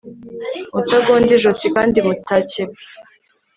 [0.73, 2.81] mutagonda ijosi kandi mutakebwe